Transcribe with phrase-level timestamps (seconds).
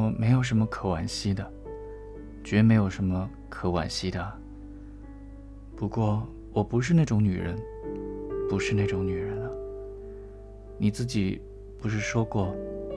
[0.00, 1.52] 我没有什么可惋惜的，
[2.42, 4.32] 绝没有什么可惋惜的。
[5.76, 7.54] 不过我不是那种女人，
[8.48, 9.50] 不是那种女人了。
[10.78, 11.42] 你自己
[11.78, 12.54] 不是说过，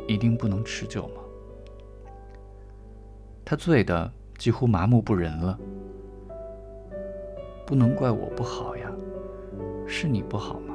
[0.07, 1.21] 一定不能持久吗？
[3.43, 5.59] 他醉得几乎麻木不仁了。
[7.65, 8.90] 不能怪我不好呀，
[9.85, 10.73] 是你不好吗？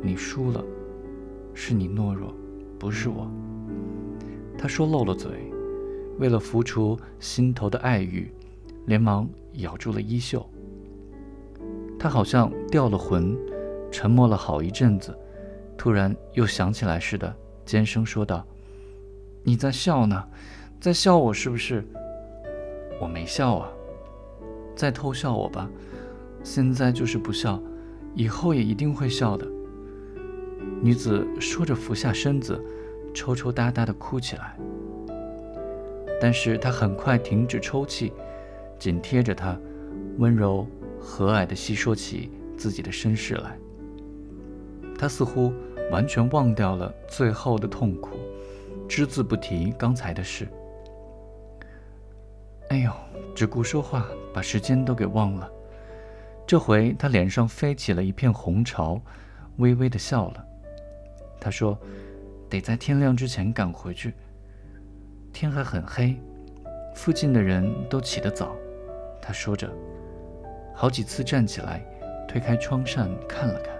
[0.00, 0.64] 你输了，
[1.54, 2.32] 是你懦弱，
[2.78, 3.28] 不是我。
[4.60, 5.50] 他说漏了嘴，
[6.18, 8.30] 为了拂除心头的爱欲，
[8.84, 10.46] 连忙咬住了衣袖。
[11.98, 13.34] 他好像掉了魂，
[13.90, 15.18] 沉默了好一阵子，
[15.78, 17.34] 突然又想起来似的，
[17.64, 18.46] 尖声说道
[19.42, 20.22] ：“你在笑呢，
[20.78, 21.82] 在笑我是不是？
[23.00, 23.72] 我没笑啊，
[24.76, 25.70] 再偷笑我吧。
[26.42, 27.58] 现在就是不笑，
[28.14, 29.48] 以后也一定会笑的。”
[30.84, 32.62] 女子说着，俯下身子，
[33.14, 34.56] 抽抽搭搭地哭起来。
[36.20, 38.12] 但是她很快停止抽泣，
[38.78, 39.58] 紧贴着他，
[40.18, 40.66] 温柔
[41.00, 43.56] 和蔼地细说起自己的身世来。
[44.98, 45.52] 她似乎
[45.90, 48.18] 完全忘掉了最后的痛苦，
[48.88, 50.46] 只字不提刚才的事。
[52.68, 52.92] 哎呦，
[53.34, 55.50] 只顾说话，把时间都给忘了。
[56.46, 59.00] 这回她脸上飞起了一片红潮，
[59.56, 60.44] 微微地笑了。
[61.40, 61.78] 他说
[62.50, 64.12] ：“得在天亮之前赶回去。
[65.32, 66.20] 天还很黑，
[66.94, 68.54] 附近的人都起得早。”
[69.22, 69.72] 他说着，
[70.74, 71.80] 好几次站起来，
[72.26, 73.72] 推开窗扇看了看，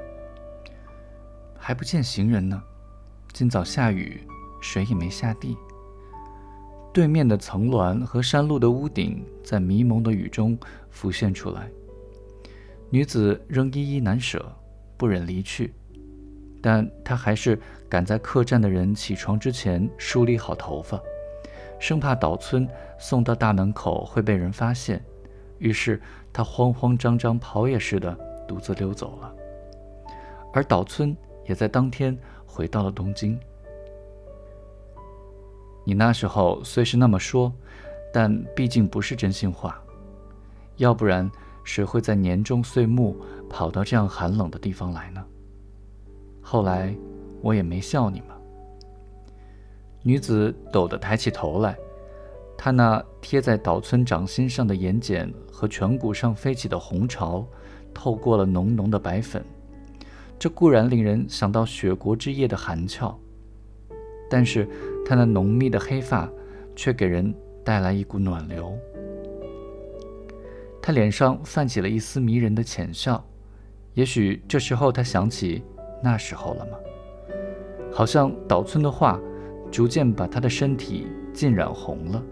[1.59, 2.63] 还不见行人呢。
[3.33, 4.23] 今早下雨，
[4.63, 5.57] 水也没下地。
[6.93, 10.59] 对面的层峦和山路的屋顶在迷蒙的雨中
[10.91, 11.69] 浮现出来。
[12.91, 14.53] 女子仍依依难舍，
[14.97, 15.73] 不忍离去。
[16.63, 21.01] 但他还是赶在客栈的人起床之前梳理好头发，
[21.79, 25.03] 生怕岛村送到大门口会被人发现，
[25.59, 26.01] 于是
[26.33, 28.17] 他慌慌张张跑也似的
[28.47, 29.35] 独自溜走了。
[30.53, 31.17] 而岛村
[31.47, 33.39] 也在当天回到了东京。
[35.85, 37.53] 你那时候虽是那么说，
[38.13, 39.83] 但毕竟不是真心话，
[40.77, 41.29] 要不然
[41.65, 43.17] 谁会在年终岁暮
[43.49, 45.25] 跑到这样寒冷的地方来呢？
[46.41, 46.95] 后来，
[47.43, 48.29] 我也没笑你们？
[50.03, 51.77] 女子抖得抬起头来，
[52.57, 57.47] 她那贴在岛村掌心上的眼睑和颧骨上飞起的红潮，
[57.93, 59.45] 透过了浓浓的白粉。
[60.39, 63.17] 这固然令人想到雪国之夜的寒峭，
[64.31, 64.67] 但是
[65.05, 66.29] 她那浓密的黑发
[66.75, 68.77] 却给人带来一股暖流。
[70.81, 73.23] 她脸上泛起了一丝迷人的浅笑，
[73.93, 75.63] 也许这时候她想起。
[76.03, 76.79] 那时候了吗？
[77.93, 79.21] 好像岛村的话，
[79.71, 82.23] 逐渐把她的身体浸染红了。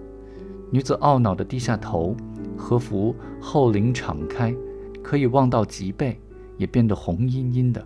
[0.70, 2.14] 女子懊恼地低下头，
[2.56, 4.54] 和服后领敞开，
[5.02, 6.20] 可以望到脊背，
[6.56, 7.84] 也变得红殷殷的，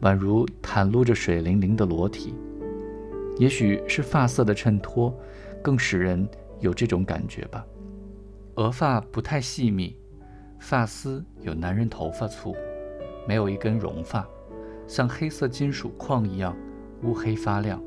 [0.00, 2.34] 宛如袒露着水灵灵的裸体。
[3.38, 5.14] 也许是发色的衬托，
[5.62, 6.28] 更使人
[6.60, 7.64] 有这种感觉吧。
[8.56, 9.96] 额发不太细密，
[10.58, 12.56] 发丝有男人头发粗，
[13.28, 14.26] 没有一根绒发。
[14.88, 16.56] 像黑色金属矿一样
[17.04, 17.80] 乌黑发亮。